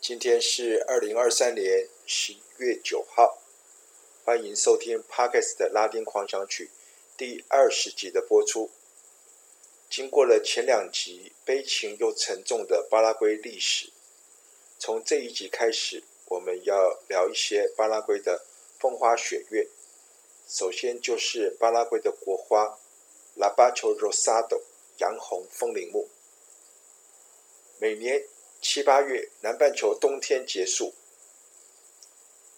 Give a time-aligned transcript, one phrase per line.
[0.00, 3.42] 今天是二零二三年十一月九号，
[4.24, 6.70] 欢迎收听 Podcast 拉丁狂想曲。
[7.16, 8.70] 第二十集的播出，
[9.90, 13.92] 经过了前两集悲情又沉重的巴拉圭历史，
[14.78, 18.46] 从这一集开始，我们要聊一些巴拉圭的
[18.78, 19.66] 风花雪月。
[20.46, 22.78] 首先就是巴拉圭的国花
[23.36, 24.62] ，Labacho Rosado
[24.98, 26.08] 洋红风铃木。
[27.80, 28.24] 每年
[28.60, 30.92] 七八月，南半球冬天结束，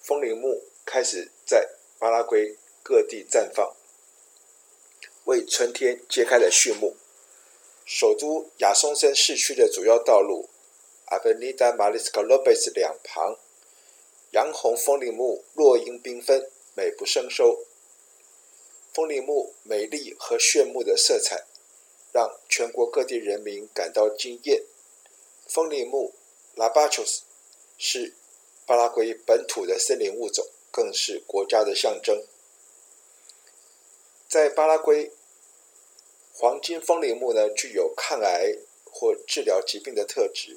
[0.00, 1.68] 风铃木开始在
[1.98, 3.76] 巴拉圭各地绽放。
[5.24, 6.96] 为春天揭开了序幕。
[7.84, 10.48] 首都亚松森市区的主要道路
[11.08, 13.38] Avenida Marisca Lopez 两旁，
[14.30, 17.66] 洋红风铃木落英缤纷，美不胜收。
[18.94, 21.44] 风铃木美丽和炫目的色彩，
[22.12, 24.62] 让全国各地人民感到惊艳。
[25.52, 26.14] 风铃木
[26.56, 27.20] Labachos
[27.76, 28.14] 是
[28.64, 32.24] 巴拉圭本土的森林物种，更是国家的象征。
[34.26, 35.12] 在巴拉圭，
[36.32, 38.56] 黄金风铃木呢，具有抗癌
[38.90, 40.56] 或治疗疾病的特质，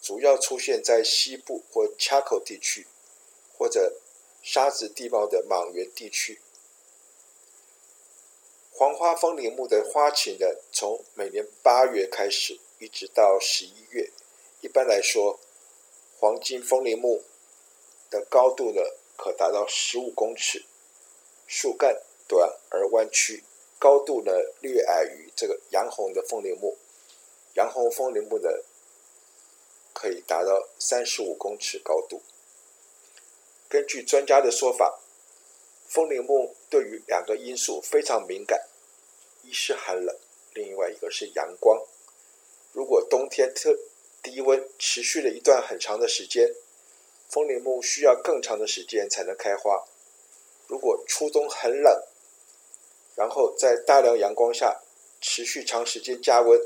[0.00, 2.86] 主要出现在西部或恰口地区，
[3.58, 4.00] 或者
[4.42, 6.40] 沙质地貌的莽原地区。
[8.70, 14.10] 黄花风铃木的花期呢，从每年八月开始，一直到十一月。
[14.60, 15.40] 一般来说，
[16.18, 17.22] 黄金风铃木
[18.10, 18.82] 的高度呢，
[19.16, 20.64] 可达到十五公尺，
[21.46, 22.02] 树干。
[22.28, 23.42] 短而弯曲，
[23.76, 26.78] 高度呢略矮于这个洋红的风铃木。
[27.54, 28.62] 洋红风铃木的
[29.92, 32.22] 可以达到三十五公尺高度。
[33.68, 35.00] 根据专家的说法，
[35.88, 38.68] 风铃木对于两个因素非常敏感，
[39.42, 40.16] 一是寒冷，
[40.54, 41.84] 另外一个是阳光。
[42.70, 43.76] 如果冬天特
[44.22, 46.54] 低温持续了一段很长的时间，
[47.28, 49.84] 风铃木需要更长的时间才能开花。
[50.66, 52.04] 如果初冬很冷，
[53.16, 54.80] 然后在大量阳光下
[55.20, 56.60] 持续长时间加温，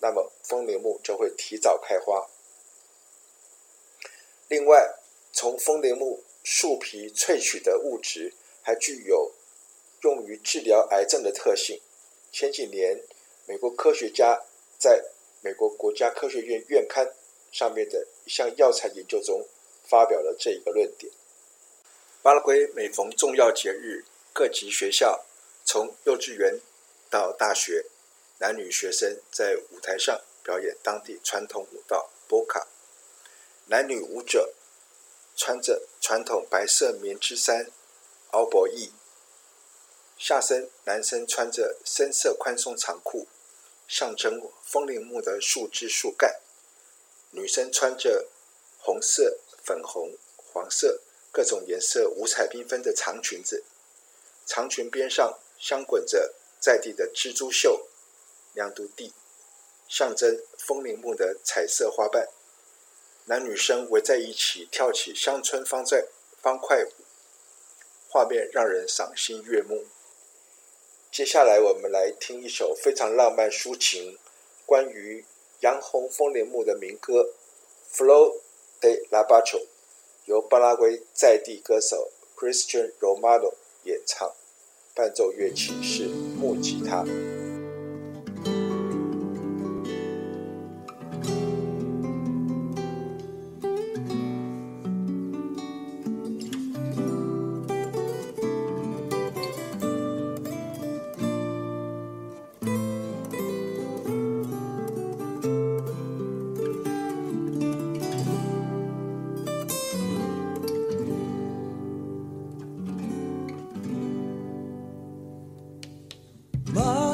[0.00, 2.28] 那么风铃木就会提早开花。
[4.48, 4.94] 另外，
[5.32, 8.32] 从风铃木树皮萃取的物质
[8.62, 9.32] 还具有
[10.02, 11.80] 用于治疗癌症的特性。
[12.32, 13.02] 前几年，
[13.46, 14.42] 美国科学家
[14.78, 15.04] 在
[15.48, 17.10] 美国国家科学院院刊
[17.50, 19.46] 上面的一项药材研究中
[19.82, 21.10] 发表了这一个论点。
[22.20, 24.04] 巴拉圭每逢重要节日，
[24.34, 25.24] 各级学校。
[25.64, 26.60] 从幼稚园
[27.08, 27.86] 到大学，
[28.40, 32.68] 男女学生在舞台上表演当地传统舞蹈波卡。
[33.68, 34.52] 男女舞者
[35.34, 37.70] 穿着传统白色棉织衫
[38.32, 38.92] 奥博伊，
[40.18, 43.26] 下身男生穿着深色宽松长裤，
[43.88, 46.40] 象征风铃木的树枝树干。
[47.32, 48.28] 女生穿着
[48.78, 51.00] 红色、粉红、黄色
[51.32, 53.64] 各种颜色五彩缤纷的长裙子，
[54.46, 55.40] 长裙边上。
[55.60, 57.88] 镶滚着在地的蜘蛛绣、
[58.54, 59.12] 亮度地，
[59.88, 62.28] 象征风铃木的彩色花瓣。
[63.24, 66.06] 男女生围在一起跳起乡村方块
[66.40, 66.92] 方块舞，
[68.08, 69.88] 画面让人赏心悦目。
[71.10, 74.18] 接下来，我们来听一首非常浪漫抒情、
[74.64, 75.24] 关于
[75.60, 77.30] 洋红枫铃木的民歌
[77.96, 78.36] 《Flow
[78.80, 79.58] de Labacho》，
[80.26, 83.54] 由巴拉圭在地歌手 Christian Romano
[83.84, 84.32] 演唱。
[84.94, 87.04] 伴奏乐器是木吉他。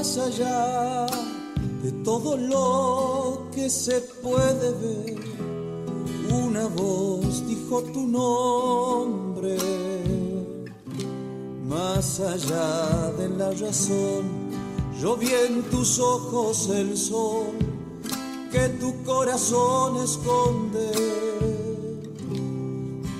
[0.04, 1.06] más allá
[1.82, 5.18] de todo lo que se puede ver.
[6.30, 9.56] Una voz dijo tu nombre,
[11.66, 14.24] más allá de la razón.
[15.00, 17.56] Yo vi en tus ojos el sol
[18.52, 20.90] que tu corazón esconde.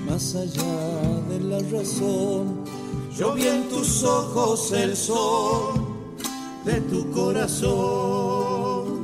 [0.07, 0.77] Más allá
[1.29, 2.63] de la razón,
[3.17, 5.84] yo vi en tus ojos el sol
[6.73, 9.03] tu corazón.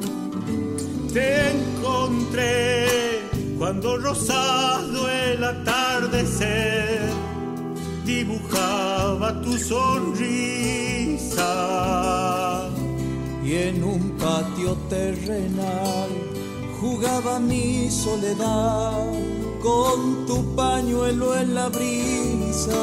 [1.13, 3.21] Te encontré
[3.57, 7.01] cuando rosado el atardecer
[8.05, 10.29] dibujaba tu sonrisa.
[13.43, 16.09] Y en un patio terrenal
[16.79, 19.05] jugaba mi soledad
[19.61, 22.73] con tu pañuelo en la brisa.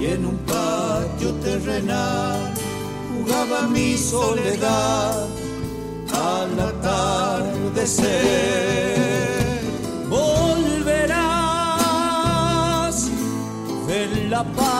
[0.00, 0.33] Y en un
[1.32, 2.52] terrenal
[3.12, 5.26] jugaba mi soledad
[6.12, 8.04] al atardecer.
[10.08, 11.14] Volverás
[13.86, 14.73] del apacho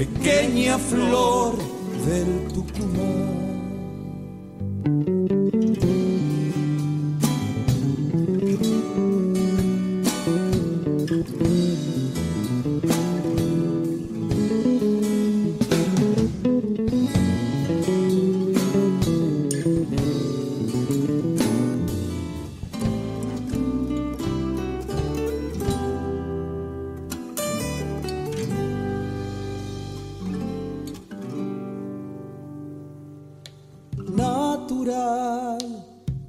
[0.00, 1.58] pequeña flor
[2.06, 3.19] del Tucumán.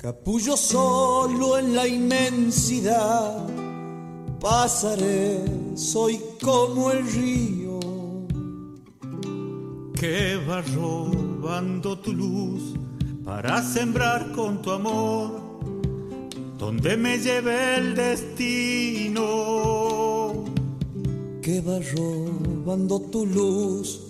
[0.01, 3.47] Capullo solo en la inmensidad.
[4.39, 5.45] Pasaré,
[5.75, 7.79] soy como el río
[9.93, 12.73] que va robando tu luz
[13.23, 15.39] para sembrar con tu amor
[16.57, 19.21] donde me lleve el destino.
[21.43, 24.01] Que va robando tu luz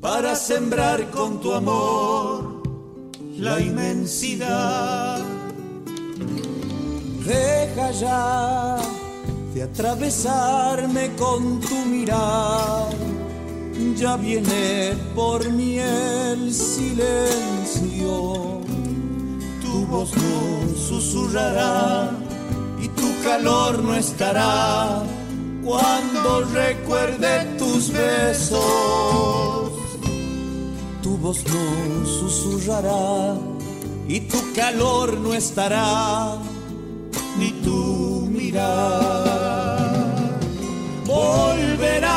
[0.00, 2.62] para sembrar con tu amor
[3.36, 5.29] la inmensidad.
[7.24, 8.76] Deja ya
[9.54, 12.88] de atravesarme con tu mirar.
[13.96, 17.10] Ya viene por mí el silencio.
[19.60, 22.10] Tu voz no susurrará
[22.80, 25.02] y tu calor no estará
[25.64, 29.72] cuando recuerde tus besos.
[31.02, 33.36] Tu voz no susurrará
[34.08, 36.36] y tu calor no estará,
[37.38, 39.80] ni tu mirar.
[41.06, 42.10] Volverás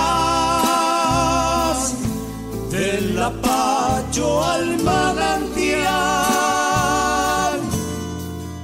[2.71, 5.89] del apacho al manantial,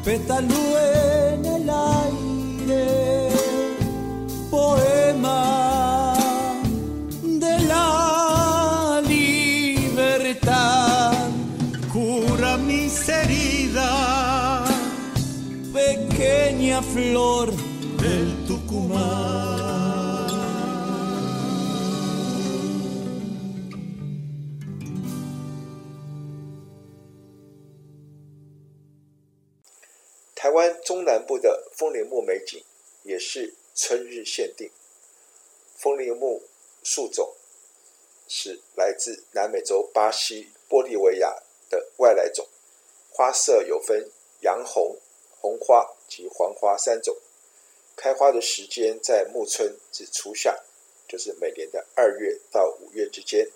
[0.03, 0.78] pétalo
[16.19, 17.49] pequeña flor
[17.97, 19.47] del Tucumán.
[30.35, 32.61] 台湾中南部的风铃木美景
[33.03, 34.69] 也是春日限定。
[35.77, 36.43] 风铃木
[36.83, 37.33] 树种
[38.27, 41.33] 是来自南美洲巴西、玻利维亚
[41.69, 42.45] 的外来种，
[43.09, 44.11] 花色有分
[44.41, 44.97] 洋红、
[45.39, 47.15] 红花及黄花三种。
[47.95, 50.57] 开花的时间在暮春至初夏，
[51.07, 53.49] 就是每年的二月到五月之间。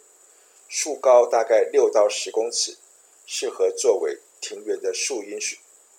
[0.69, 2.77] 树高大概六到十公尺，
[3.25, 5.39] 适合作为庭园的树荫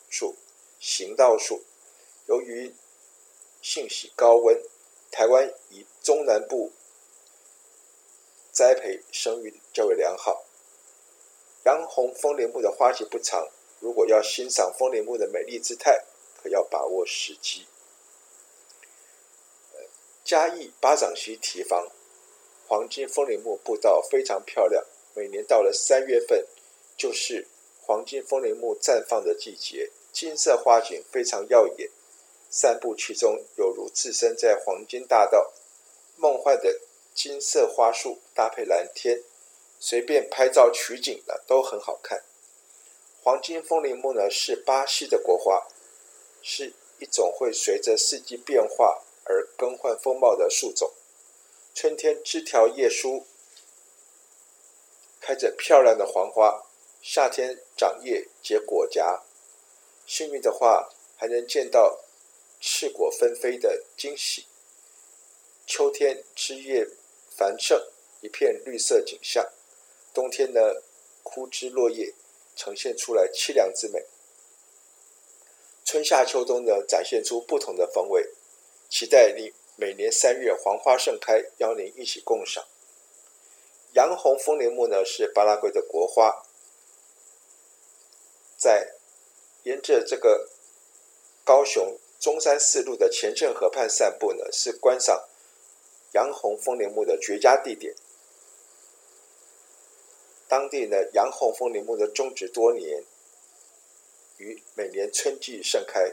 [0.08, 0.34] 树。
[0.80, 1.62] 行道树，
[2.26, 2.74] 由于
[3.62, 4.62] 性喜高温，
[5.10, 6.72] 台湾以中南部
[8.52, 10.44] 栽培生育较为良好。
[11.64, 13.48] 洋红风铃木的花期不长，
[13.80, 16.04] 如果要欣赏风铃木的美丽姿态，
[16.44, 17.66] 可要把握时机。
[20.22, 21.88] 嘉义八掌溪堤防
[22.68, 24.84] 黄金风铃木步道非常漂亮，
[25.14, 26.46] 每年到了三月份，
[26.98, 27.48] 就是
[27.80, 29.90] 黄金风铃木绽放的季节。
[30.12, 31.90] 金色花景非常耀眼，
[32.48, 35.52] 散步其中犹如置身在黄金大道。
[36.16, 36.78] 梦幻的
[37.14, 39.22] 金色花束搭配蓝天，
[39.80, 42.22] 随便拍照取景的都很好看。
[43.22, 45.66] 黄金风铃木呢是巴西的国花，
[46.56, 50.92] 是一种会随着四季变化而更换风貌的树种。
[51.74, 53.26] 春天枝条叶疏，
[55.20, 56.68] 开着漂亮的黄花；
[57.02, 59.24] 夏天长叶结果荚，
[60.06, 61.98] 幸运的话还能见到
[62.60, 64.46] 赤果纷飞的惊喜。
[65.66, 66.88] 秋天枝叶
[67.36, 67.84] 繁盛，
[68.20, 69.44] 一片绿色景象；
[70.12, 70.60] 冬天呢，
[71.24, 72.14] 枯枝落叶，
[72.54, 74.06] 呈现出来凄凉之美。
[75.84, 78.30] 春夏秋冬呢，展现出不同的风味。
[78.88, 82.64] 期待你每年三月黄花盛开，邀您一起共赏。
[83.92, 86.42] 洋红风铃木呢，是巴拉圭的国花，
[88.56, 88.94] 在
[89.64, 90.48] 沿着这个
[91.44, 95.28] 高雄中山四路的前镇河畔散步呢，是观赏
[96.12, 97.94] 洋红风铃木的绝佳地点。
[100.48, 103.04] 当地呢，洋红风铃木的种植多年，
[104.38, 106.12] 于每年春季盛开。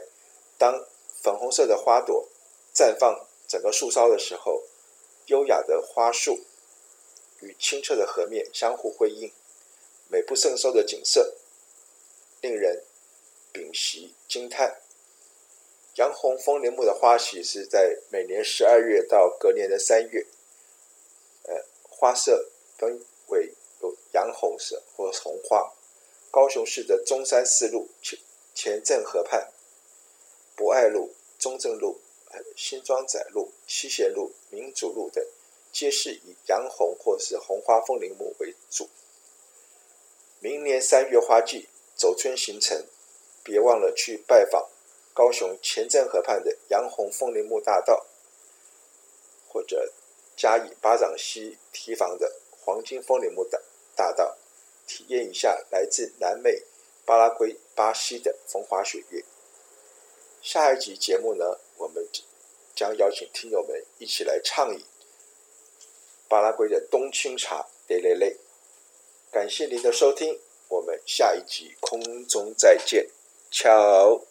[0.58, 0.86] 当
[1.22, 2.28] 粉红色的花朵
[2.74, 4.62] 绽放整个树梢的时候，
[5.26, 6.40] 优雅的花束
[7.40, 9.32] 与清澈的河面相互辉映，
[10.08, 11.34] 美不胜收的景色，
[12.40, 12.84] 令人
[13.52, 14.80] 屏息惊叹。
[15.96, 20.26] 洋红风铃木的花期是在每年十二月到隔年的三月，
[21.42, 22.48] 呃，花色
[22.78, 25.72] 分为有洋红色或红花。
[26.32, 28.18] 高雄市的中山四路前
[28.54, 29.52] 前镇河畔、
[30.56, 32.00] 博爱路、中正路。
[32.56, 35.22] 新庄仔路、七贤路、民主路等，
[35.70, 38.88] 皆是以洋红或是红花风铃木为主。
[40.40, 42.86] 明年三月花季走春行程，
[43.42, 44.70] 别忘了去拜访
[45.12, 48.06] 高雄前镇河畔的洋红风铃木大道，
[49.50, 49.92] 或者
[50.34, 53.60] 嘉义八掌溪堤防的黄金风铃木大
[53.94, 54.38] 大道，
[54.92, 56.62] 体验一下来自南美
[57.06, 59.24] 巴拉圭、巴西的风花雪月。
[60.42, 62.06] 下一集节目呢，我们
[62.74, 64.84] 将邀请听友们一起来畅饮
[66.28, 68.36] 巴拉圭的冬青茶 Tereré。
[69.30, 73.08] 感谢您的收听，我们下一集空中再见，
[73.50, 74.22] 瞧。